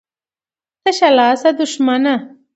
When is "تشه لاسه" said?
0.83-1.49